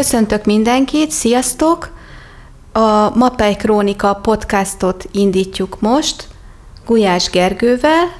[0.00, 1.90] Köszöntök mindenkit, sziasztok!
[2.72, 6.28] A Mapei Krónika podcastot indítjuk most
[6.86, 8.12] Gulyás Gergővel,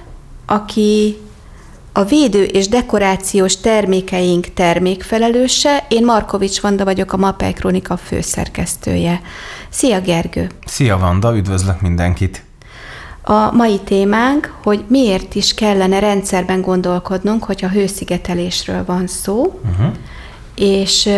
[0.47, 1.17] aki
[1.93, 5.87] a védő és dekorációs termékeink termékfelelőse.
[5.89, 9.21] Én Markovics Vanda vagyok, a Mapei Krónika főszerkesztője.
[9.69, 10.51] Szia Gergő!
[10.65, 12.45] Szia Vanda, üdvözlök mindenkit!
[13.23, 19.93] A mai témánk, hogy miért is kellene rendszerben gondolkodnunk, hogyha hőszigetelésről van szó, uh-huh.
[20.61, 21.09] És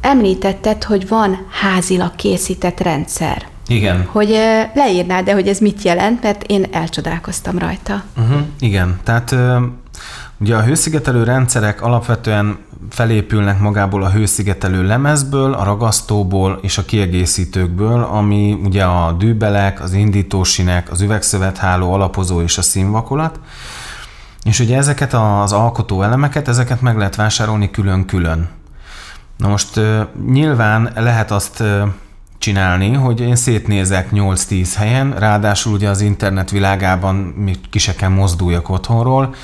[0.00, 3.46] említetted, hogy van házilag készített rendszer.
[3.66, 4.08] Igen.
[4.12, 4.28] Hogy
[4.74, 8.02] leírnád, de hogy ez mit jelent, mert én elcsodálkoztam rajta.
[8.16, 8.40] Uh-huh.
[8.60, 9.34] Igen, tehát
[10.40, 12.58] ugye a hőszigetelő rendszerek alapvetően
[12.90, 19.92] felépülnek magából a hőszigetelő lemezből, a ragasztóból és a kiegészítőkből, ami ugye a dűbelek, az
[19.92, 23.40] indítósinek, az üvegszövetháló, alapozó és a színvakolat.
[24.42, 28.48] És ugye ezeket az alkotó elemeket, ezeket meg lehet vásárolni külön-külön.
[29.36, 29.80] Na most
[30.26, 31.62] nyilván lehet azt
[32.38, 39.34] csinálni, hogy én szétnézek 8-10 helyen, ráadásul ugye az internet világában még ki mozduljak otthonról,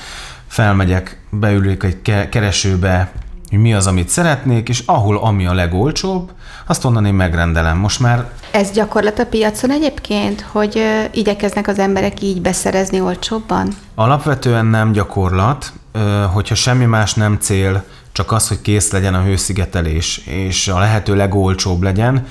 [0.47, 3.11] felmegyek, beülök egy keresőbe,
[3.49, 6.31] hogy mi az, amit szeretnék, és ahol ami a legolcsóbb,
[6.65, 7.77] azt onnan én megrendelem.
[7.77, 8.31] Most már...
[8.51, 13.69] Ez gyakorlat a piacon egyébként, hogy ö, igyekeznek az emberek így beszerezni olcsóbban?
[13.95, 19.21] Alapvetően nem gyakorlat, ö, hogyha semmi más nem cél, csak az, hogy kész legyen a
[19.21, 22.25] hőszigetelés, és a lehető legolcsóbb legyen,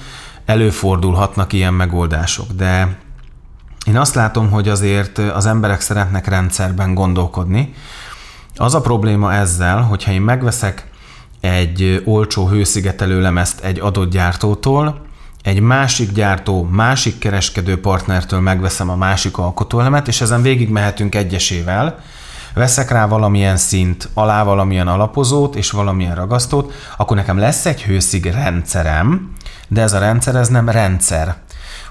[0.47, 2.99] előfordulhatnak ilyen megoldások, de
[3.87, 7.75] én azt látom, hogy azért az emberek szeretnek rendszerben gondolkodni.
[8.57, 10.91] Az a probléma ezzel, hogyha én megveszek
[11.41, 15.05] egy olcsó hőszigetelő lemezt egy adott gyártótól,
[15.43, 21.99] egy másik gyártó, másik kereskedő partnertől megveszem a másik alkotóelemet, és ezen végig mehetünk egyesével,
[22.55, 28.25] veszek rá valamilyen szint, alá valamilyen alapozót és valamilyen ragasztót, akkor nekem lesz egy hőszig
[28.27, 29.33] rendszerem,
[29.69, 31.37] de ez a rendszer ez nem rendszer.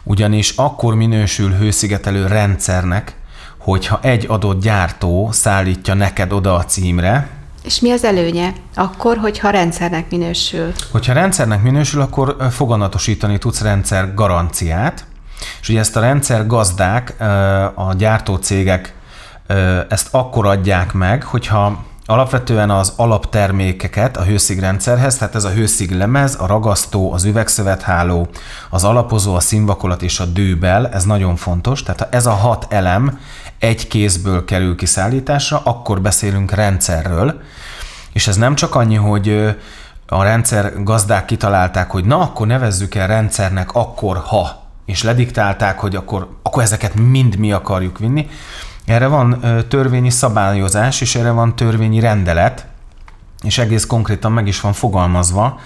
[0.03, 3.15] Ugyanis akkor minősül hőszigetelő rendszernek,
[3.57, 7.29] hogyha egy adott gyártó szállítja neked oda a címre,
[7.65, 8.53] és mi az előnye?
[8.75, 10.71] Akkor, hogyha rendszernek minősül.
[10.91, 15.05] Hogyha rendszernek minősül, akkor foganatosítani tudsz rendszer garanciát,
[15.61, 17.15] és ugye ezt a rendszer gazdák,
[17.75, 18.93] a gyártócégek
[19.89, 26.35] ezt akkor adják meg, hogyha alapvetően az alaptermékeket a hőszigrendszerhez, tehát ez a hőszig lemez,
[26.39, 28.27] a ragasztó, az üvegszövetháló,
[28.69, 33.19] az alapozó, a színvakolat és a dűbel, ez nagyon fontos, tehát ez a hat elem
[33.59, 37.41] egy kézből kerül kiszállításra, akkor beszélünk rendszerről,
[38.13, 39.55] és ez nem csak annyi, hogy
[40.07, 45.95] a rendszer gazdák kitalálták, hogy na, akkor nevezzük el rendszernek akkor, ha, és lediktálták, hogy
[45.95, 48.29] akkor, akkor ezeket mind mi akarjuk vinni.
[48.85, 52.65] Erre van törvényi szabályozás, és erre van törvényi rendelet,
[53.43, 55.59] és egész konkrétan meg is van fogalmazva.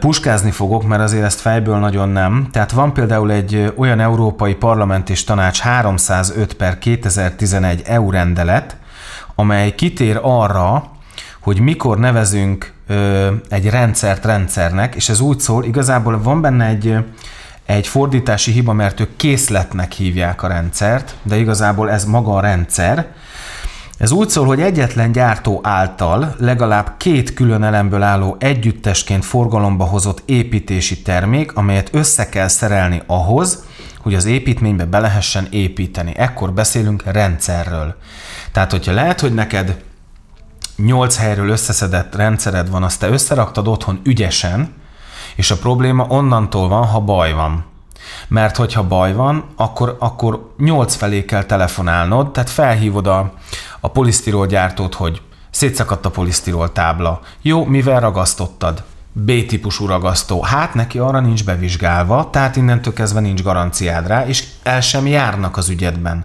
[0.00, 2.48] Puskázni fogok, mert azért ezt fejből nagyon nem.
[2.52, 8.76] Tehát van például egy olyan Európai Parlament és Tanács 305 per 2011 EU rendelet,
[9.34, 10.90] amely kitér arra,
[11.40, 12.72] hogy mikor nevezünk
[13.48, 16.96] egy rendszert rendszernek, és ez úgy szól, igazából van benne egy,
[17.68, 23.06] egy fordítási hiba, mert ők készletnek hívják a rendszert, de igazából ez maga a rendszer.
[23.98, 30.22] Ez úgy szól, hogy egyetlen gyártó által legalább két külön elemből álló együttesként forgalomba hozott
[30.24, 33.64] építési termék, amelyet össze kell szerelni ahhoz,
[34.00, 36.12] hogy az építménybe be lehessen építeni.
[36.16, 37.94] Ekkor beszélünk rendszerről.
[38.52, 39.82] Tehát, hogyha lehet, hogy neked
[40.76, 44.76] nyolc helyről összeszedett rendszered van, azt te összeraktad otthon ügyesen,
[45.38, 47.64] és a probléma onnantól van, ha baj van.
[48.28, 53.32] Mert hogyha baj van, akkor, akkor nyolc felé kell telefonálnod, tehát felhívod a,
[53.80, 57.20] a polisztirol gyártót, hogy szétszakadt a polisztirol tábla.
[57.42, 58.82] Jó, mivel ragasztottad?
[59.12, 60.42] B-típusú ragasztó.
[60.42, 65.56] Hát neki arra nincs bevizsgálva, tehát innentől kezdve nincs garanciád rá, és el sem járnak
[65.56, 66.24] az ügyedben.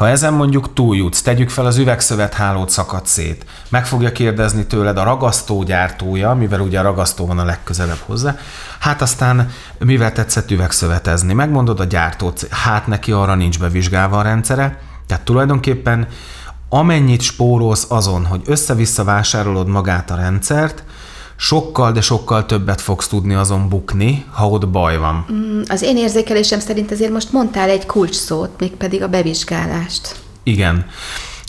[0.00, 5.02] Ha ezen mondjuk túljutsz, tegyük fel az üvegszövethálót szakad szét, meg fogja kérdezni tőled a
[5.02, 8.36] ragasztó gyártója, mivel ugye a ragasztó van a legközelebb hozzá,
[8.78, 14.78] hát aztán mivel tetszett üvegszövetezni, megmondod a gyártót, hát neki arra nincs bevizsgálva a rendszere,
[15.06, 16.08] tehát tulajdonképpen
[16.68, 20.84] amennyit spórolsz azon, hogy össze-vissza vásárolod magát a rendszert,
[21.40, 25.26] sokkal, de sokkal többet fogsz tudni azon bukni, ha ott baj van.
[25.32, 30.16] Mm, az én érzékelésem szerint azért most mondtál egy kulcs szót, mégpedig a bevizsgálást.
[30.42, 30.86] Igen.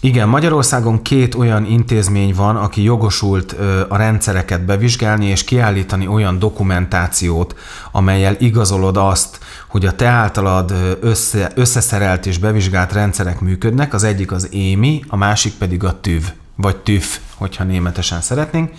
[0.01, 3.55] Igen, Magyarországon két olyan intézmény van, aki jogosult
[3.87, 7.55] a rendszereket bevizsgálni és kiállítani olyan dokumentációt,
[7.91, 13.93] amelyel igazolod azt, hogy a te általad össze, összeszerelt és bevizsgált rendszerek működnek.
[13.93, 16.23] Az egyik az ÉMI, a másik pedig a TÜV,
[16.55, 17.05] vagy TÜV,
[17.37, 18.71] hogyha németesen szeretnénk.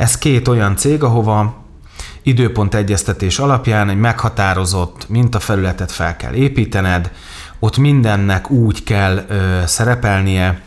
[0.00, 1.54] Ez két olyan cég, ahova
[2.22, 7.10] időpont egyeztetés alapján egy meghatározott mintafelületet fel kell építened,
[7.58, 10.60] ott mindennek úgy kell ö, szerepelnie,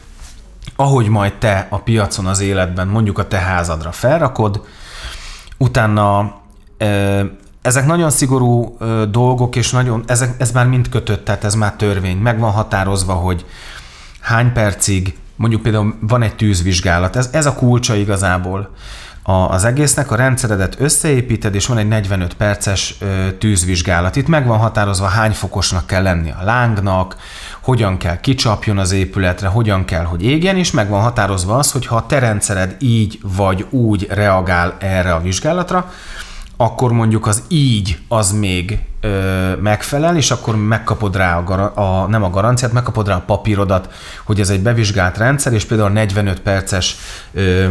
[0.75, 4.65] ahogy majd te a piacon az életben mondjuk a te házadra felrakod,
[5.57, 6.35] utána
[6.77, 7.24] ö,
[7.62, 11.74] ezek nagyon szigorú ö, dolgok, és nagyon, ezek, ez már mind kötött, tehát ez már
[11.74, 12.18] törvény.
[12.18, 13.45] Meg van határozva, hogy
[14.19, 18.69] hány percig, mondjuk például van egy tűzvizsgálat, ez, ez a kulcsa igazából
[19.23, 24.15] a, az egésznek, a rendszeredet összeépíted, és van egy 45 perces ö, tűzvizsgálat.
[24.15, 27.15] Itt meg van határozva, hány fokosnak kell lenni a lángnak,
[27.61, 31.85] hogyan kell kicsapjon az épületre, hogyan kell, hogy égjen, és meg van határozva az, hogy
[31.85, 35.91] ha a te rendszered így vagy úgy reagál erre a vizsgálatra,
[36.57, 42.23] akkor mondjuk az így az még ö, megfelel, és akkor megkapod rá a, a, nem
[42.23, 43.93] a garanciát, megkapod rá a papírodat,
[44.23, 46.95] hogy ez egy bevizsgált rendszer, és például 45 perces
[47.33, 47.67] ö,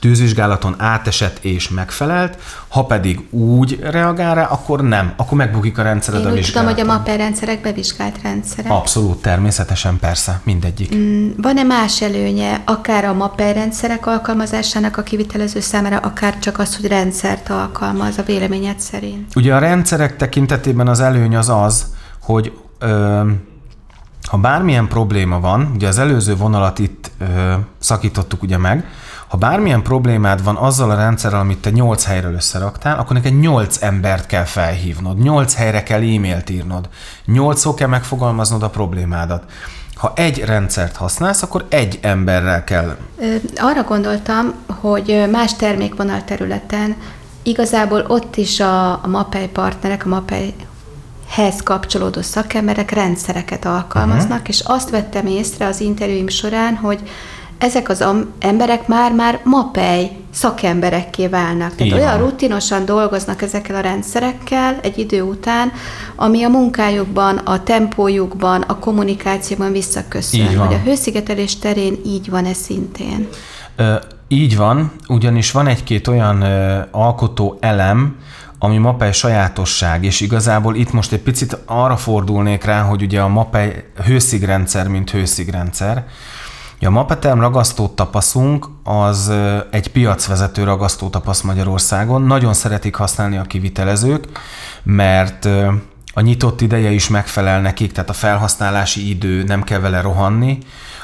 [0.00, 2.38] tűzvizsgálaton átesett és megfelelt,
[2.68, 6.64] ha pedig úgy reagál rá, akkor nem, akkor megbukik a rendszered Én a úgy tudom,
[6.64, 6.96] hogy a vizsgálaton.
[6.96, 8.72] MAPER rendszerek bevizsgált rendszerek.
[8.72, 10.94] Abszolút, természetesen, persze, mindegyik.
[10.94, 16.76] Mm, Van-e más előnye, akár a MAPER rendszerek alkalmazásának a kivitelező számára, akár csak az,
[16.76, 19.36] hogy rendszert alkalmaz a véleményed szerint?
[19.36, 21.86] Ugye a rendszerek tekintetében az előny az az,
[22.22, 23.20] hogy ö,
[24.28, 28.84] ha bármilyen probléma van, ugye az előző vonalat itt ö, szakítottuk ugye meg,
[29.28, 33.82] ha bármilyen problémád van azzal a rendszerrel, amit te 8 helyről összeraktál, akkor neked 8
[33.82, 36.88] embert kell felhívnod, 8 helyre kell e-mailt írnod,
[37.24, 39.44] 8 kell megfogalmaznod a problémádat.
[39.94, 42.96] Ha egy rendszert használsz, akkor egy emberrel kell.
[43.56, 46.96] Arra gondoltam, hogy más termékvonal területen
[47.42, 54.48] igazából ott is a, a MAPEI partnerek, a MAPEI-hez kapcsolódó szakemberek rendszereket alkalmaznak, uh-huh.
[54.48, 57.00] és azt vettem észre az interjúim során, hogy
[57.58, 58.04] ezek az
[58.38, 61.74] emberek már-már MAPEI szakemberekké válnak.
[61.74, 65.72] Tehát Így olyan rutinosan dolgoznak ezekkel a rendszerekkel egy idő után,
[66.16, 70.58] ami a munkájukban, a tempójukban, a kommunikációban visszaköszön.
[70.58, 73.28] Hogy a hőszigetelés terén így van-e szintén?
[73.76, 73.94] Ö,
[74.28, 78.16] így van, ugyanis van egy-két olyan ö, alkotó elem,
[78.58, 83.28] ami MAPEI sajátosság, és igazából itt most egy picit arra fordulnék rá, hogy ugye a
[83.28, 83.72] MAPEI
[84.04, 86.06] hőszigrendszer, mint hőszigrendszer,
[86.78, 89.32] Ja, a Mapeterm ragasztó tapaszunk az
[89.70, 92.22] egy piacvezető ragasztó tapasz Magyarországon.
[92.22, 94.24] Nagyon szeretik használni a kivitelezők,
[94.82, 95.44] mert
[96.14, 100.58] a nyitott ideje is megfelel nekik, tehát a felhasználási idő nem kell vele rohanni.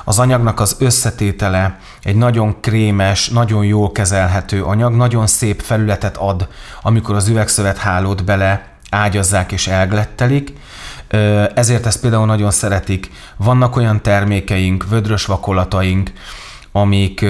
[0.05, 6.49] Az anyagnak az összetétele egy nagyon krémes, nagyon jól kezelhető anyag, nagyon szép felületet ad,
[6.83, 10.53] amikor az üvegszövet hálót bele ágyazzák és elglettelik.
[11.55, 13.11] Ezért ezt például nagyon szeretik.
[13.37, 16.13] Vannak olyan termékeink, vödrös vakolataink,
[16.73, 17.25] amik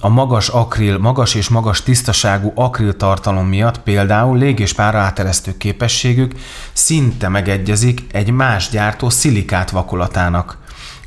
[0.00, 5.56] a magas akril, magas és magas tisztaságú akril tartalom miatt például lég- és pára áteresztő
[5.56, 6.32] képességük
[6.72, 10.58] szinte megegyezik egy más gyártó szilikát vakolatának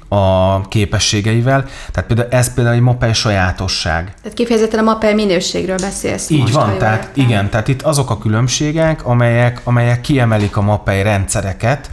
[0.08, 1.66] a képességeivel.
[1.92, 4.14] Tehát például ez például egy moped sajátosság.
[4.22, 7.24] Tehát kifejezetten a MAPEI minőségről beszélsz Így most, van, tehát értem.
[7.26, 11.90] igen, tehát itt azok a különbségek, amelyek, amelyek kiemelik a MAPEI rendszereket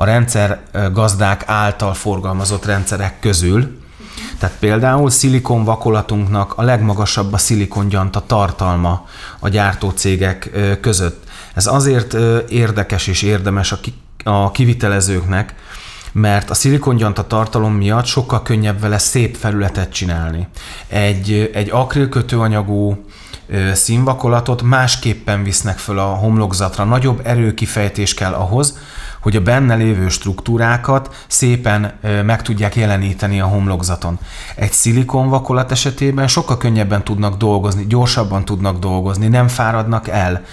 [0.00, 0.60] a rendszer
[0.92, 3.78] gazdák által forgalmazott rendszerek közül.
[4.38, 9.06] Tehát például szilikon vakolatunknak a legmagasabb a szilikongyanta tartalma
[9.38, 11.24] a gyártócégek között.
[11.54, 12.16] Ez azért
[12.48, 13.94] érdekes és érdemes a, ki,
[14.24, 15.54] a kivitelezőknek,
[16.12, 20.48] mert a szilikongyanta tartalom miatt sokkal könnyebb vele szép felületet csinálni.
[20.88, 23.04] Egy, egy akril kötőanyagú
[23.48, 26.84] ö, színvakolatot másképpen visznek föl a homlokzatra.
[26.84, 28.78] Nagyobb erőkifejtés kell ahhoz,
[29.28, 31.92] hogy a benne lévő struktúrákat szépen
[32.24, 34.18] meg tudják jeleníteni a homlokzaton.
[34.54, 40.44] Egy szilikonvakolat esetében sokkal könnyebben tudnak dolgozni, gyorsabban tudnak dolgozni, nem fáradnak el.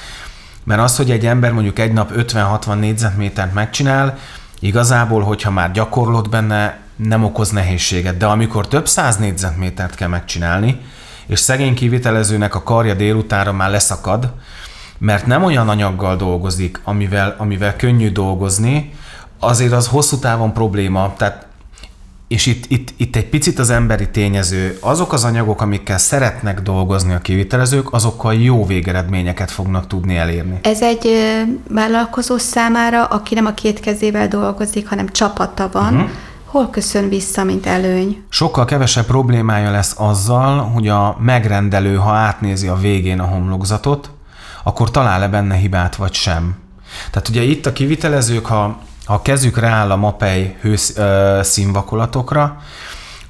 [0.64, 4.18] Mert az, hogy egy ember mondjuk egy nap 50-60 négyzetmétert megcsinál,
[4.60, 8.18] igazából, hogyha már gyakorlott benne, nem okoz nehézséget.
[8.18, 10.82] De amikor több száz négyzetmétert kell megcsinálni,
[11.26, 14.34] és szegény kivitelezőnek a karja délutánra már leszakad,
[14.98, 18.94] mert nem olyan anyaggal dolgozik, amivel, amivel könnyű dolgozni,
[19.40, 21.14] azért az hosszú távon probléma.
[21.18, 21.46] Tehát
[22.28, 24.78] és itt, itt, itt egy picit az emberi tényező.
[24.82, 30.60] Azok az anyagok, amikkel szeretnek dolgozni a kivitelezők, azokkal jó végeredményeket fognak tudni elérni.
[30.62, 31.08] Ez egy
[31.70, 36.10] vállalkozó számára, aki nem a két kezével dolgozik, hanem csapata van, uh-huh.
[36.46, 38.24] hol köszön vissza, mint előny?
[38.30, 44.10] Sokkal kevesebb problémája lesz azzal, hogy a megrendelő, ha átnézi a végén a homlokzatot,
[44.68, 46.56] akkor talál-e benne hibát vagy sem.
[47.12, 52.62] Tehát ugye itt a kivitelezők, ha, ha a kezük rááll a MAPEI hősz, ö, színvakolatokra,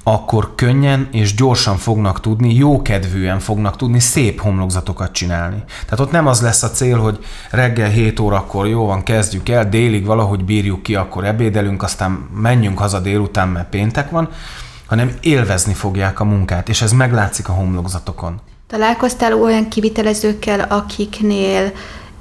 [0.02, 5.62] akkor könnyen és gyorsan fognak tudni, jókedvűen fognak tudni szép homlokzatokat csinálni.
[5.84, 9.68] Tehát ott nem az lesz a cél, hogy reggel 7 órakor jó van, kezdjük el,
[9.68, 14.28] délig valahogy bírjuk ki, akkor ebédelünk, aztán menjünk haza délután, mert péntek van,
[14.86, 18.40] hanem élvezni fogják a munkát, és ez meglátszik a homlokzatokon.
[18.68, 21.72] Találkoztál olyan kivitelezőkkel, akiknél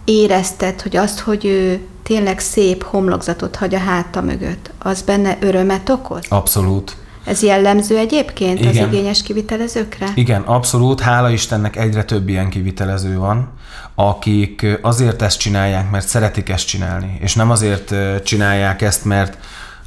[0.03, 5.89] érezted, hogy azt, hogy ő tényleg szép homlokzatot hagy a háta mögött, az benne örömet
[5.89, 6.25] okoz?
[6.29, 6.95] Abszolút.
[7.23, 8.69] Ez jellemző egyébként Igen.
[8.69, 10.07] az igényes kivitelezőkre?
[10.15, 10.99] Igen, abszolút.
[10.99, 13.49] Hála Istennek egyre több ilyen kivitelező van,
[13.95, 19.37] akik azért ezt csinálják, mert szeretik ezt csinálni, és nem azért csinálják ezt, mert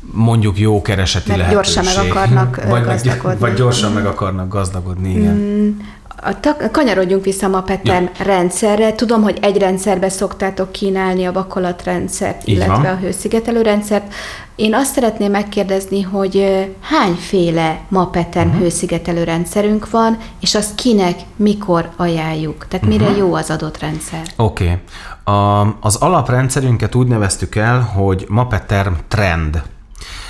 [0.00, 1.74] mondjuk jó kereseti mert lehetőség.
[1.74, 3.38] gyorsan meg akarnak vagy gazdagodni.
[3.38, 5.76] Vagy gyorsan meg akarnak gazdagodni, igen.
[6.22, 8.24] A ta- kanyarodjunk vissza a Mapetem ja.
[8.24, 8.94] rendszerre.
[8.94, 14.14] Tudom, hogy egy rendszerbe szoktátok kínálni a vakolatrendszert, illetve a hőszigetelő rendszert.
[14.56, 18.62] Én azt szeretném megkérdezni, hogy hányféle Mapetem uh-huh.
[18.62, 22.66] hőszigetelő rendszerünk van, és azt kinek, mikor ajánljuk?
[22.68, 23.02] Tehát uh-huh.
[23.02, 24.22] mire jó az adott rendszer?
[24.36, 24.64] Oké.
[24.64, 25.72] Okay.
[25.80, 29.62] Az alaprendszerünket úgy neveztük el, hogy Mapeterm Trend.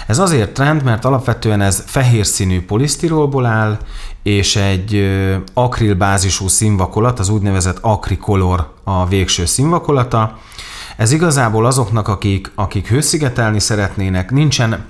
[0.08, 3.78] Ez azért trend, mert alapvetően ez fehér színű polisztirolból áll,
[4.22, 5.10] és egy
[5.54, 10.38] akrilbázisú színvakolat, az úgynevezett akrikolor a végső színvakolata.
[10.96, 14.86] Ez igazából azoknak, akik, akik hőszigetelni szeretnének, nincsen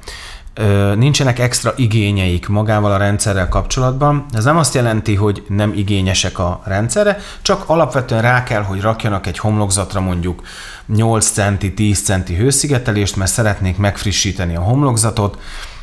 [0.95, 4.25] nincsenek extra igényeik magával a rendszerrel kapcsolatban.
[4.33, 9.27] Ez nem azt jelenti, hogy nem igényesek a rendszerre, csak alapvetően rá kell, hogy rakjanak
[9.27, 10.43] egy homlokzatra mondjuk
[10.87, 15.39] 8 centi, 10 centi hőszigetelést, mert szeretnék megfrissíteni a homlokzatot,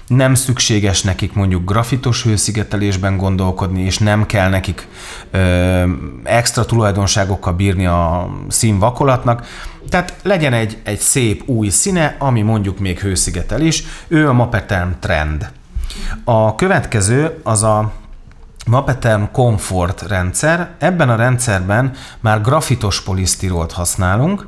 [0.07, 4.87] nem szükséges nekik mondjuk grafitos hőszigetelésben gondolkodni, és nem kell nekik
[5.31, 5.83] ö,
[6.23, 9.47] extra tulajdonságokkal bírni a színvakolatnak.
[9.89, 13.83] Tehát legyen egy, egy szép új színe, ami mondjuk még hőszigetel is.
[14.07, 15.51] Ő a Mapeterm Trend.
[16.23, 17.91] A következő az a
[18.65, 20.69] Mapeterm Comfort rendszer.
[20.77, 24.47] Ebben a rendszerben már grafitos polisztirolt használunk,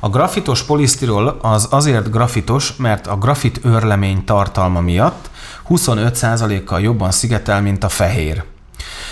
[0.00, 5.30] a grafitos polisztirol az azért grafitos, mert a grafit őrlemény tartalma miatt
[5.68, 8.44] 25%-kal jobban szigetel, mint a fehér.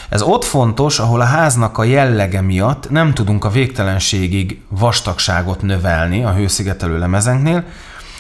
[0.09, 6.25] Ez ott fontos, ahol a háznak a jellege miatt nem tudunk a végtelenségig vastagságot növelni
[6.25, 7.65] a hőszigetelő lemezenknél,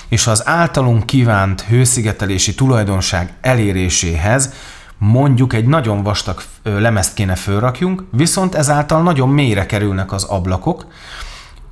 [0.08, 4.52] és az általunk kívánt hőszigetelési tulajdonság eléréséhez
[4.98, 10.86] mondjuk egy nagyon vastag lemezt kéne fölrakjunk, viszont ezáltal nagyon mélyre kerülnek az ablakok,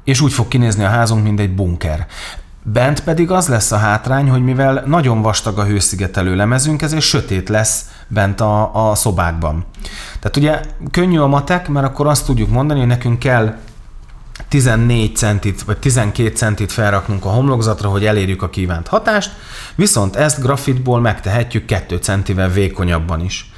[0.05, 2.07] és úgy fog kinézni a házunk, mint egy bunker.
[2.63, 7.49] Bent pedig az lesz a hátrány, hogy mivel nagyon vastag a hőszigetelő lemezünk, ezért sötét
[7.49, 9.65] lesz bent a, a szobákban.
[10.21, 13.57] Tehát ugye könnyű a matek, mert akkor azt tudjuk mondani, hogy nekünk kell
[14.49, 19.31] 14 centit vagy 12 centit felraknunk a homlokzatra, hogy elérjük a kívánt hatást,
[19.75, 23.53] viszont ezt grafitból megtehetjük 2 centivel vékonyabban is.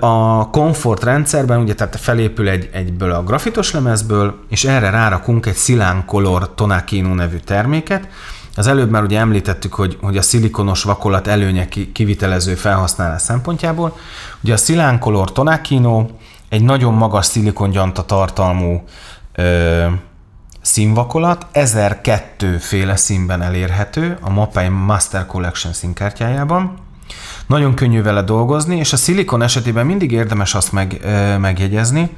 [0.00, 5.56] A komfort rendszerben ugye tehát felépül egy, egyből a grafitos lemezből, és erre rárakunk egy
[5.56, 8.08] Silán Color Tonakino nevű terméket.
[8.56, 13.96] Az előbb már ugye említettük, hogy, hogy a szilikonos vakolat előnye kivitelező felhasználás szempontjából.
[14.42, 16.06] Ugye a Silán Color Tonakino
[16.48, 18.84] egy nagyon magas szilikongyanta tartalmú
[19.34, 19.86] ö,
[20.62, 26.85] színvakolat, 1002 féle színben elérhető a Mapei Master Collection színkártyájában.
[27.46, 31.00] Nagyon könnyű vele dolgozni, és a szilikon esetében mindig érdemes azt meg,
[31.40, 32.10] megjegyezni,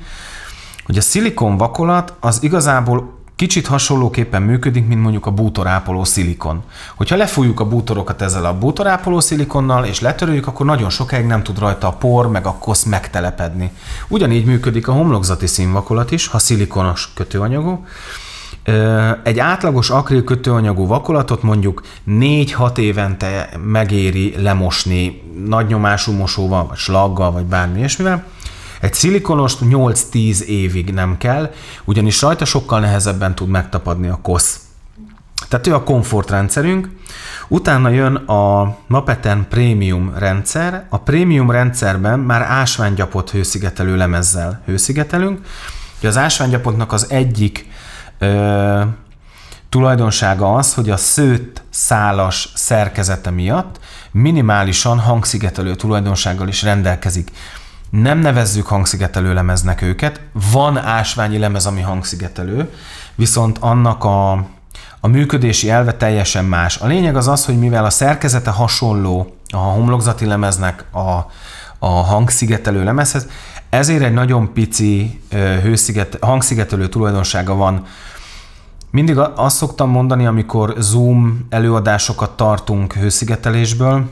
[0.85, 6.63] hogy a szilikon vakolat az igazából kicsit hasonlóképpen működik, mint mondjuk a bútorápoló szilikon.
[6.97, 11.59] Hogyha lefújjuk a bútorokat ezzel a bútorápoló szilikonnal, és letöröljük, akkor nagyon sokáig nem tud
[11.59, 13.71] rajta a por meg a kosz megtelepedni.
[14.09, 17.87] Ugyanígy működik a homlokzati színvakolat is, ha szilikonos kötőanyagú,
[19.23, 27.33] egy átlagos akril kötőanyagú vakolatot mondjuk 4-6 évente megéri lemosni nagy nyomású mosóval, vagy slaggal,
[27.33, 28.25] vagy bármi ilyesmivel.
[28.81, 31.53] Egy szilikonost 8-10 évig nem kell,
[31.85, 34.61] ugyanis rajta sokkal nehezebben tud megtapadni a kosz.
[35.49, 36.89] Tehát ő a komfortrendszerünk.
[37.49, 40.87] Utána jön a Mapeten Premium rendszer.
[40.89, 45.47] A Premium rendszerben már ásványgyapot hőszigetelő lemezzel hőszigetelünk.
[45.99, 47.67] Ugye az ásványgyapotnak az egyik
[48.19, 48.83] ö,
[49.69, 57.31] tulajdonsága az, hogy a szőtt szálas szerkezete miatt minimálisan hangszigetelő tulajdonsággal is rendelkezik.
[57.91, 60.21] Nem nevezzük hangszigetelő lemeznek őket,
[60.53, 62.73] van ásványi lemez, ami hangszigetelő,
[63.15, 64.33] viszont annak a,
[65.01, 66.77] a működési elve teljesen más.
[66.77, 71.27] A lényeg az az, hogy mivel a szerkezete hasonló a homlokzati lemeznek a,
[71.79, 73.27] a hangszigetelő lemezhez,
[73.71, 75.21] ezért egy nagyon pici
[75.63, 77.87] hősziget, hangszigetelő tulajdonsága van.
[78.91, 84.09] Mindig azt szoktam mondani, amikor Zoom előadásokat tartunk hőszigetelésből,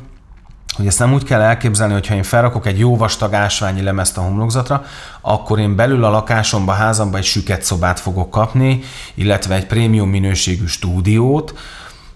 [0.77, 4.19] hogy ezt nem úgy kell elképzelni, hogy ha én felrakok egy jó vastag ásványi lemezt
[4.19, 4.85] a homlokzatra,
[5.21, 8.81] akkor én belül a lakásomba, házamba egy süket szobát fogok kapni,
[9.15, 11.59] illetve egy prémium minőségű stúdiót,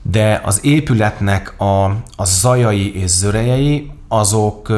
[0.03, 1.85] de az épületnek a,
[2.17, 4.73] a zajai és zörejei azok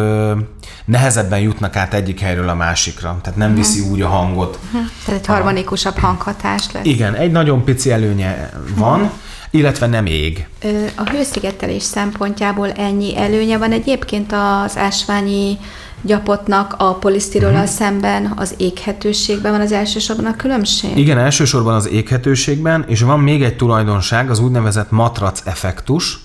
[0.85, 4.59] nehezebben jutnak át egyik helyről a másikra, tehát nem viszi úgy a hangot.
[5.05, 6.85] Tehát egy harmonikusabb hanghatás lesz.
[6.85, 9.11] Igen, egy nagyon pici előnye van,
[9.51, 10.47] illetve nem ég.
[10.95, 15.59] A hőszigetelés szempontjából ennyi előnye van egyébként az ásványi
[16.03, 17.69] gyapotnak a polisztirollal uh-huh.
[17.69, 20.97] szemben az éghetőségben van az elsősorban a különbség?
[20.99, 26.19] Igen, elsősorban az éghetőségben, és van még egy tulajdonság, az úgynevezett matrac effektus,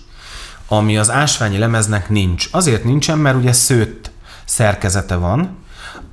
[0.68, 2.50] ami az ásványi lemeznek nincs.
[2.52, 4.12] Azért nincsen, mert ugye szőtt
[4.46, 5.58] szerkezete van.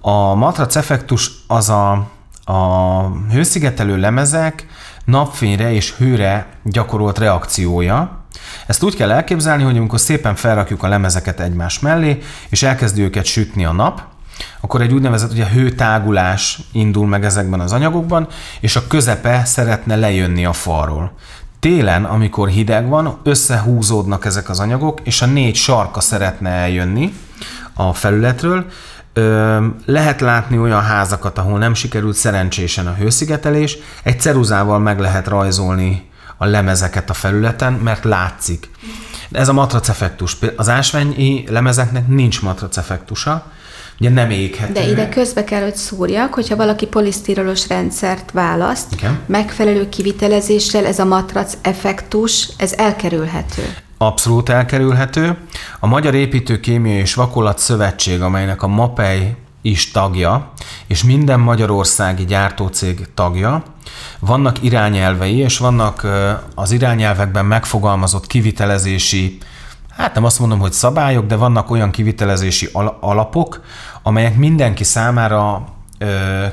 [0.01, 2.09] A matrac effektus az a,
[2.45, 4.67] a hőszigetelő lemezek
[5.05, 8.25] napfényre és hőre gyakorolt reakciója.
[8.67, 12.19] Ezt úgy kell elképzelni, hogy amikor szépen felrakjuk a lemezeket egymás mellé,
[12.49, 14.03] és elkezdi őket sütni a nap,
[14.61, 18.29] akkor egy úgynevezett ugye, hőtágulás indul meg ezekben az anyagokban,
[18.61, 21.13] és a közepe szeretne lejönni a falról.
[21.65, 27.15] Télen, amikor hideg van, összehúzódnak ezek az anyagok, és a négy sarka szeretne eljönni
[27.75, 28.67] a felületről.
[29.85, 36.11] Lehet látni olyan házakat, ahol nem sikerült szerencsésen a hőszigetelés, egy ceruzával meg lehet rajzolni
[36.37, 38.71] a lemezeket a felületen, mert látszik.
[39.33, 40.37] Ez a matrac effektus.
[40.57, 43.47] Az ásványi lemezeknek nincs matrac effektusa,
[44.01, 44.73] ugye nem éghető.
[44.73, 49.19] De ide közbe kell, hogy szúrjak, hogyha valaki polisztirolos rendszert választ, Igen.
[49.27, 53.75] megfelelő kivitelezéssel ez a matrac effektus, ez elkerülhető.
[53.99, 55.37] Abszolút elkerülhető.
[55.81, 60.53] A Magyar Építőkémia és Vakolat Szövetség, amelynek a MAPEI is tagja,
[60.87, 63.63] és minden magyarországi gyártócég tagja,
[64.19, 66.07] vannak irányelvei, és vannak
[66.55, 69.39] az irányelvekben megfogalmazott kivitelezési,
[69.97, 73.63] hát nem azt mondom, hogy szabályok, de vannak olyan kivitelezési al- alapok,
[74.03, 75.65] amelyek mindenki számára
[75.99, 76.45] ö,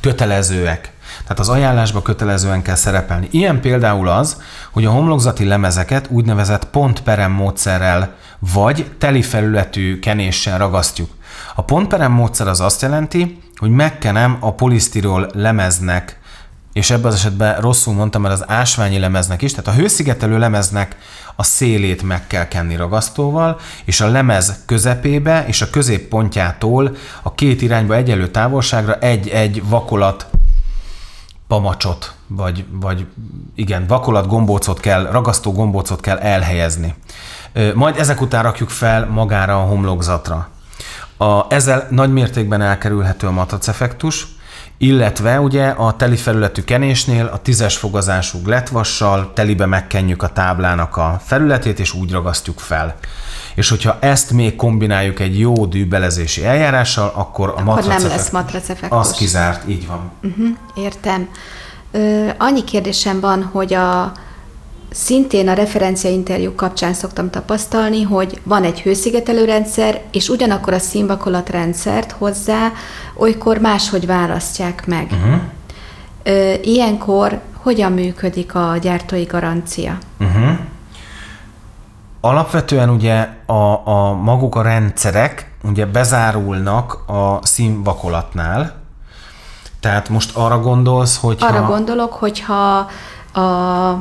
[0.00, 0.92] kötelezőek.
[1.22, 3.28] Tehát az ajánlásba kötelezően kell szerepelni.
[3.30, 11.10] Ilyen például az, hogy a homlokzati lemezeket úgynevezett pontperem módszerrel vagy teli felületű kenéssel ragasztjuk.
[11.54, 16.19] A pontperem módszer az azt jelenti, hogy megkenem a polisztirol lemeznek
[16.72, 20.96] és ebben az esetben rosszul mondtam, mert az ásványi lemeznek is, tehát a hőszigetelő lemeznek
[21.36, 27.62] a szélét meg kell kenni ragasztóval, és a lemez közepébe és a középpontjától a két
[27.62, 30.26] irányba egyelő távolságra egy-egy vakolat
[31.48, 33.06] pamacsot, vagy, vagy
[33.54, 36.94] igen, vakolat gombócot kell, ragasztó gombócot kell elhelyezni.
[37.74, 40.48] Majd ezek után rakjuk fel magára a homlokzatra.
[41.16, 44.26] A, ezzel nagy mértékben elkerülhető a matrac effektus,
[44.82, 51.20] illetve ugye a teli felületű kenésnél a tízes fogazású gletvassal telibe megkenjük a táblának a
[51.24, 52.94] felületét, és úgy ragasztjuk fel.
[53.54, 58.30] És hogyha ezt még kombináljuk egy jó dűbelezési eljárással, akkor a Akkor matrac nem lesz
[58.30, 58.98] matrac effektus.
[58.98, 60.10] Az kizárt, így van.
[60.22, 61.28] Uh-huh, értem.
[61.90, 64.12] Ö, annyi kérdésem van, hogy a
[64.90, 70.78] szintén a referencia interjú kapcsán szoktam tapasztalni, hogy van egy hőszigetelő rendszer, és ugyanakkor a
[70.78, 72.72] színvakolat rendszert hozzá
[73.16, 75.08] olykor máshogy választják meg.
[75.12, 75.40] Uh-huh.
[76.22, 79.98] Ö, ilyenkor hogyan működik a gyártói garancia?
[80.20, 80.58] Uh-huh.
[82.20, 88.78] Alapvetően ugye a, a maguk a rendszerek ugye bezárulnak a színvakolatnál,
[89.80, 92.88] tehát most arra gondolsz, hogy Arra gondolok, hogyha
[93.32, 93.98] a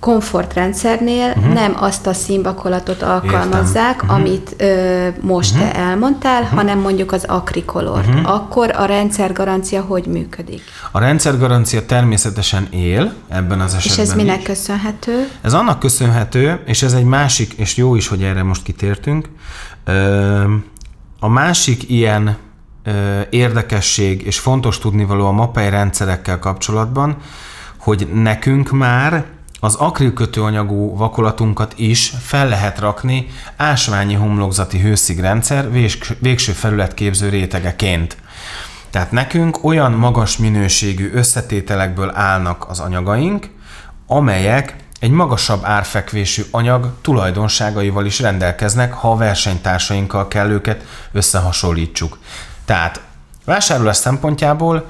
[0.00, 1.52] komfortrendszernél uh-huh.
[1.52, 4.18] nem azt a színvakolatot alkalmazzák, uh-huh.
[4.18, 5.70] amit ö, most uh-huh.
[5.70, 6.58] te elmondtál, uh-huh.
[6.58, 8.06] hanem mondjuk az akrikolort.
[8.06, 8.34] Uh-huh.
[8.34, 10.62] Akkor a rendszergarancia hogy működik?
[10.90, 14.04] a rendszergarancia természetesen él ebben az esetben.
[14.04, 14.44] És ez minek is.
[14.44, 15.28] köszönhető?
[15.40, 19.28] Ez annak köszönhető, és ez egy másik, és jó is, hogy erre most kitértünk.
[19.84, 20.42] Ö,
[21.20, 22.36] A másik ilyen
[22.84, 27.16] ö, érdekesség és fontos tudnivaló a MAPEI rendszerekkel kapcsolatban,
[27.78, 29.24] hogy nekünk már
[29.60, 35.70] az akrilkötőanyagú vakolatunkat is fel lehet rakni ásványi homlokzati hőszigrendszer
[36.20, 38.16] végső felületképző rétegeként.
[38.90, 43.50] Tehát nekünk olyan magas minőségű összetételekből állnak az anyagaink,
[44.06, 52.18] amelyek egy magasabb árfekvésű anyag tulajdonságaival is rendelkeznek, ha a versenytársainkkal kell őket összehasonlítsuk.
[52.64, 53.00] Tehát
[53.44, 54.86] vásárlás szempontjából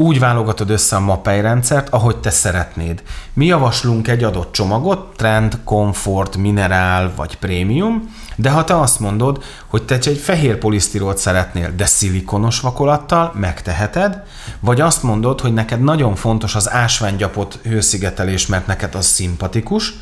[0.00, 3.02] úgy válogatod össze a MAPEI rendszert, ahogy te szeretnéd.
[3.32, 9.44] Mi javaslunk egy adott csomagot, trend, komfort, minerál vagy prémium, de ha te azt mondod,
[9.66, 14.22] hogy te egy fehér polisztirolt szeretnél, de szilikonos vakolattal, megteheted,
[14.60, 19.94] vagy azt mondod, hogy neked nagyon fontos az ásványgyapot hőszigetelés, mert neked az szimpatikus,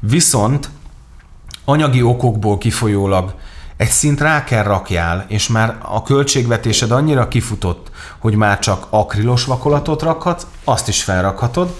[0.00, 0.68] viszont
[1.64, 3.34] anyagi okokból kifolyólag
[3.76, 9.44] egy szint rá kell rakjál, és már a költségvetésed annyira kifutott, hogy már csak akrilos
[9.44, 11.74] vakolatot rakhatsz, azt is felrakhatod.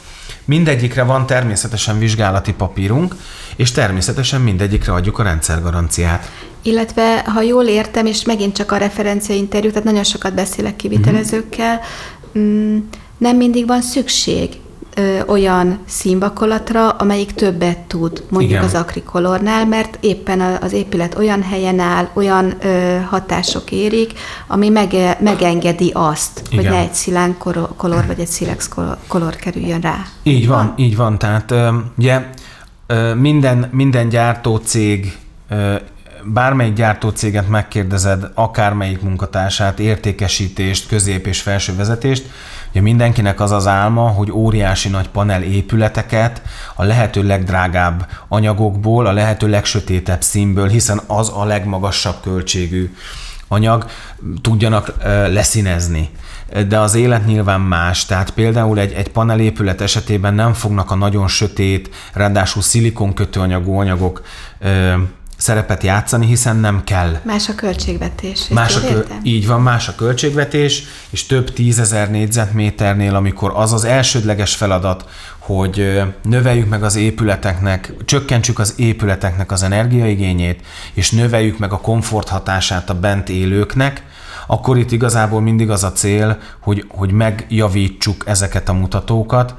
[0.44, 3.14] Mindegyikre van természetesen vizsgálati papírunk,
[3.56, 6.30] és természetesen mindegyikre adjuk a rendszergaranciát.
[6.62, 11.80] Illetve, ha jól értem, és megint csak a referencia interjú, tehát nagyon sokat beszélek kivitelezőkkel,
[12.38, 12.78] mm,
[13.18, 14.56] nem mindig van szükség
[14.96, 18.64] ö, olyan színvakolatra, amelyik többet tud, mondjuk Igen.
[18.64, 24.12] az akrikolornál, mert éppen az épület olyan helyen áll, olyan ö, hatások érik,
[24.46, 26.72] ami mege, megengedi azt, hogy Igen.
[26.72, 30.06] ne egy szilánk kolor, kolor vagy egy szilex kolor, kolor kerüljön rá.
[30.22, 31.18] Így van, így van.
[31.18, 32.24] Tehát ö, ugye
[32.86, 35.16] ö, minden, minden gyártócég,
[35.48, 35.74] ö,
[36.24, 42.26] bármelyik gyártócéget megkérdezed, akármelyik munkatársát, értékesítést, közép és felső vezetést,
[42.74, 46.42] ugye mindenkinek az az álma, hogy óriási nagy panel épületeket
[46.74, 52.94] a lehető legdrágább anyagokból, a lehető legsötétebb színből, hiszen az a legmagasabb költségű
[53.48, 53.86] anyag,
[54.40, 54.92] tudjanak
[55.28, 56.10] leszínezni.
[56.68, 61.28] De az élet nyilván más, tehát például egy, egy panelépület esetében nem fognak a nagyon
[61.28, 64.22] sötét, ráadásul szilikon kötőanyagú anyagok
[65.44, 67.20] szerepet játszani, hiszen nem kell.
[67.22, 68.48] Más a költségvetés.
[68.48, 73.84] Más a kö- így van, más a költségvetés, és több tízezer négyzetméternél, amikor az az
[73.84, 75.04] elsődleges feladat,
[75.38, 80.60] hogy növeljük meg az épületeknek, csökkentsük az épületeknek az energiaigényét,
[80.92, 84.02] és növeljük meg a komfort hatását a bent élőknek,
[84.46, 89.54] akkor itt igazából mindig az a cél, hogy, hogy megjavítsuk ezeket a mutatókat,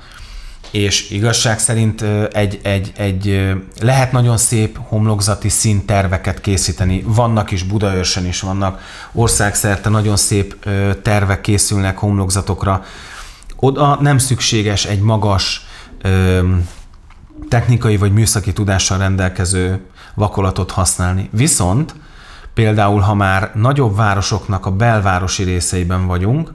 [0.76, 7.04] és igazság szerint egy, egy, egy lehet nagyon szép homlokzati színterveket készíteni.
[7.06, 8.82] Vannak is, Budaörsön is vannak,
[9.14, 10.70] országszerte nagyon szép
[11.02, 12.84] tervek készülnek homlokzatokra.
[13.56, 15.66] Oda nem szükséges egy magas
[17.50, 19.80] technikai vagy műszaki tudással rendelkező
[20.14, 21.30] vakolatot használni.
[21.32, 21.96] Viszont
[22.54, 26.54] például, ha már nagyobb városoknak a belvárosi részeiben vagyunk,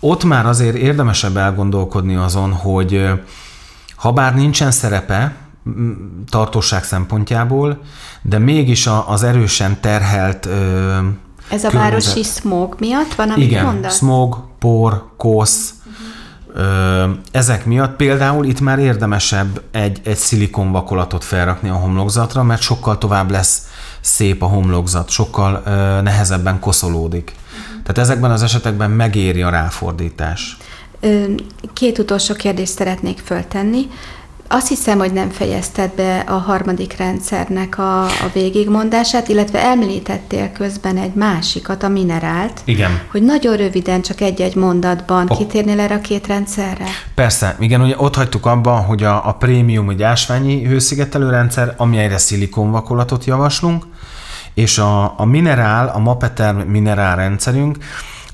[0.00, 3.08] ott már azért érdemesebb elgondolkodni azon, hogy
[3.98, 5.34] ö, ha bár nincsen szerepe
[6.30, 7.80] tartóság szempontjából,
[8.22, 10.50] de mégis a, az erősen terhelt ö,
[11.50, 13.96] Ez a környezet- városi smog miatt van, amit igen, mondasz?
[13.96, 15.72] smog, por, kosz,
[17.30, 23.30] ezek miatt például itt már érdemesebb egy, egy szilikonvakolatot felrakni a homlokzatra, mert sokkal tovább
[23.30, 23.62] lesz
[24.00, 25.70] szép a homlokzat, sokkal ö,
[26.02, 27.34] nehezebben koszolódik.
[27.82, 30.56] Tehát ezekben az esetekben megéri a ráfordítás.
[31.72, 33.86] Két utolsó kérdést szeretnék föltenni.
[34.50, 40.96] Azt hiszem, hogy nem fejezted be a harmadik rendszernek a, a végigmondását, illetve említettél közben
[40.96, 42.60] egy másikat, a minerált.
[42.64, 43.00] Igen.
[43.10, 45.36] Hogy nagyon röviden, csak egy-egy mondatban Oh.
[45.36, 46.84] kitérnél erre a két rendszerre?
[47.14, 52.18] Persze, igen, ugye ott hagytuk abba, hogy a, a prémium, egy ásványi hőszigetelő rendszer, amelyre
[52.18, 53.84] szilikonvakolatot javaslunk,
[54.54, 57.76] és a, a minerál, a Mapeter minerál rendszerünk,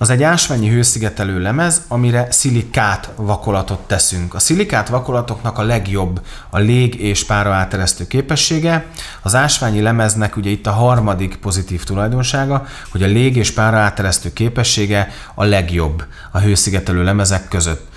[0.04, 4.34] az egy ásványi hőszigetelő lemez, amire szilikát vakolatot teszünk.
[4.34, 8.86] A szilikát vakolatoknak a legjobb a lég- és pára áteresztő képessége.
[9.22, 14.32] Az ásványi lemeznek ugye itt a harmadik pozitív tulajdonsága, hogy a lég- és pára áteresztő
[14.32, 17.88] képessége a legjobb a hőszigetelő lemezek között.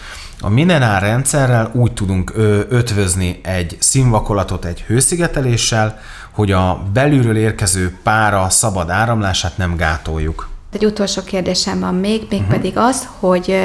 [0.41, 2.32] A minerál rendszerrel úgy tudunk
[2.70, 6.00] ötvözni egy színvakolatot egy hőszigeteléssel,
[6.32, 10.56] hogy a belülről érkező pára szabad áramlását nem gátoljuk.
[10.78, 12.30] Egy utolsó kérdésem van még, Mhm.
[12.30, 12.88] mégpedig uh-huh.
[12.88, 13.56] az, hogy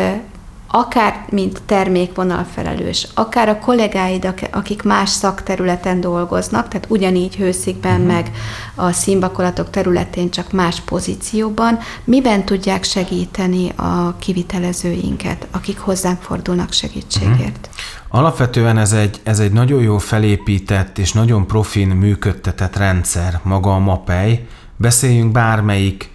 [0.75, 8.09] akár mint termékvonalfelelős, akár a kollégáid, ak- akik más szakterületen dolgoznak, tehát ugyanígy hőszikben, Mhm.
[8.11, 8.23] uh-huh.
[8.23, 8.31] meg
[8.75, 17.69] a színvakolatok területén, csak más pozícióban, miben tudják segíteni a kivitelezőinket, akik hozzánk fordulnak segítségért?
[17.71, 18.19] Uh-huh.
[18.21, 23.79] Alapvetően ez egy, ez egy nagyon jó felépített és nagyon profin működtetett rendszer, maga a
[23.79, 24.47] MAPEI.
[24.77, 26.11] Beszéljünk bármelyik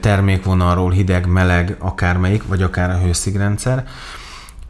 [0.00, 3.86] termékvonalról, hideg, meleg, akármelyik, vagy akár a hőszigrendszer.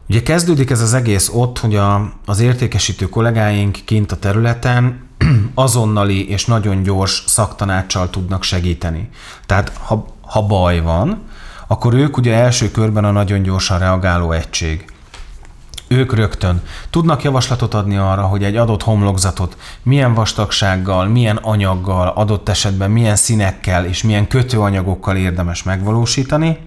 [0.09, 5.07] Ugye kezdődik ez az egész ott, hogy a, az értékesítő kollégáink kint a területen
[5.53, 9.09] azonnali és nagyon gyors szaktanáccsal tudnak segíteni.
[9.45, 11.21] Tehát ha, ha baj van,
[11.67, 14.85] akkor ők ugye első körben a nagyon gyorsan reagáló egység.
[15.87, 22.49] Ők rögtön tudnak javaslatot adni arra, hogy egy adott homlokzatot milyen vastagsággal, milyen anyaggal, adott
[22.49, 26.57] esetben milyen színekkel és milyen kötőanyagokkal érdemes megvalósítani.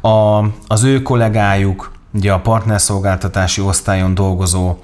[0.00, 4.76] A, az ő kollégájuk, ugye a partnerszolgáltatási osztályon dolgozó,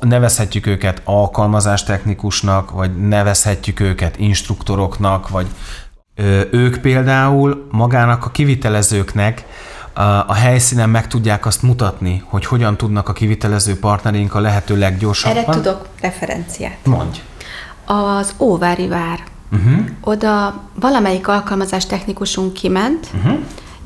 [0.00, 5.46] nevezhetjük őket alkalmazástechnikusnak, vagy nevezhetjük őket instruktoroknak, vagy
[6.50, 9.44] ők például magának a kivitelezőknek
[10.26, 15.36] a, helyszínen meg tudják azt mutatni, hogy hogyan tudnak a kivitelező partnereink a lehető leggyorsabban.
[15.42, 16.78] Erre tudok referenciát.
[16.84, 17.20] Mondj.
[17.84, 19.24] Az Óvári vár.
[19.52, 19.86] Uh-huh.
[20.00, 23.38] Oda valamelyik alkalmazás technikusunk kiment, uh-huh.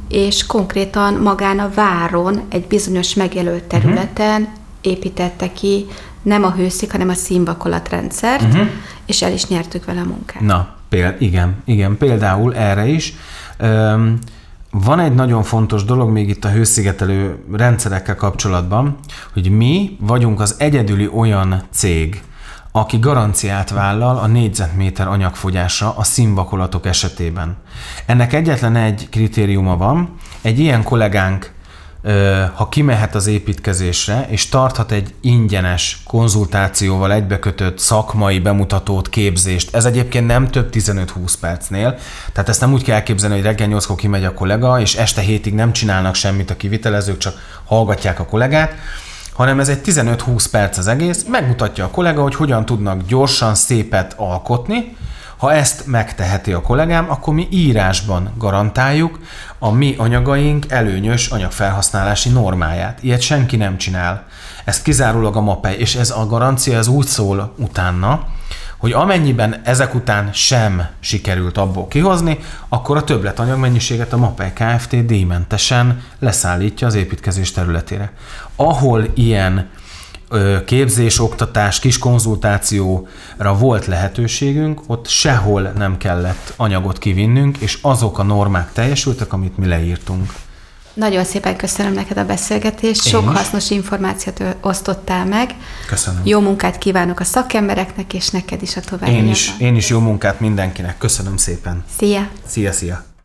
[0.08, 4.56] és konkrétan magán a váron, egy bizonyos megjelölt területen uh-huh.
[4.80, 5.86] építette ki
[6.22, 8.68] nem a hőszik, hanem a színvakolatrendszert, uh-huh.
[9.06, 10.40] és el is nyertük vele a munkát.
[10.40, 13.14] Na, péld, igen, igen, például erre is.
[13.62, 14.18] Üm,
[14.70, 18.98] van egy nagyon fontos dolog még itt a hőszigetelő rendszerekkel kapcsolatban,
[19.32, 22.22] hogy mi vagyunk az egyedüli olyan cég,
[22.72, 27.56] aki garanciát vállal a négyzetméter anyagfogyásra a színvakolatok esetében.
[28.06, 31.52] Ennek egyetlen egy kritériuma van, egy ilyen kollégánk
[32.54, 40.26] ha kimehet az építkezésre, és tarthat egy ingyenes konzultációval egybekötött szakmai bemutatót, képzést, ez egyébként
[40.26, 41.98] nem több 15-20 percnél,
[42.32, 45.54] tehát ezt nem úgy kell elképzelni, hogy reggel 8 kimegy a kollega, és este hétig
[45.54, 48.74] nem csinálnak semmit a kivitelezők, csak hallgatják a kollégát,
[49.32, 54.14] hanem ez egy 15-20 perc az egész, megmutatja a kollega, hogy hogyan tudnak gyorsan szépet
[54.16, 54.96] alkotni,
[55.40, 59.18] ha ezt megteheti a kollégám, akkor mi írásban garantáljuk
[59.58, 63.02] a mi anyagaink előnyös anyagfelhasználási normáját.
[63.02, 64.24] Ilyet senki nem csinál.
[64.64, 68.26] Ezt kizárólag a MAPEI, és ez a garancia ez úgy szól utána,
[68.76, 75.06] hogy amennyiben ezek után sem sikerült abból kihozni, akkor a többletanyag mennyiséget a MAPEI Kft.
[75.06, 78.12] díjmentesen leszállítja az építkezés területére.
[78.56, 79.68] Ahol ilyen
[80.64, 88.22] képzés, oktatás, kis konzultációra volt lehetőségünk, ott sehol nem kellett anyagot kivinnünk, és azok a
[88.22, 90.32] normák teljesültek, amit mi leírtunk.
[90.94, 93.36] Nagyon szépen köszönöm neked a beszélgetést, Én sok is.
[93.36, 95.54] hasznos információt osztottál meg.
[95.86, 96.20] Köszönöm.
[96.24, 99.12] Jó munkát kívánok a szakembereknek, és neked is a további.
[99.12, 100.98] Én is, én is jó munkát mindenkinek.
[100.98, 101.84] Köszönöm szépen.
[101.98, 102.28] Szia!
[102.46, 103.09] Szia, szia!